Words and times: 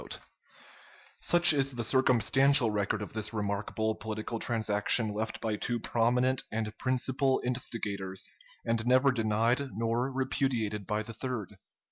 ]Such 1.19 1.53
is 1.53 1.73
the 1.73 1.83
circumstantial 1.83 2.71
record 2.71 3.03
of 3.03 3.13
this 3.13 3.33
remarkable 3.33 3.93
political 3.93 4.39
transaction 4.39 5.09
left 5.13 5.39
by 5.39 5.55
two 5.57 5.79
prominent 5.79 6.41
and 6.51 6.75
principal 6.79 7.39
instigators, 7.45 8.27
and 8.65 8.83
never 8.87 9.11
denied 9.11 9.69
nor 9.73 10.11
repudiated 10.11 10.87
by 10.87 11.03
the 11.03 11.13
third. 11.13 11.55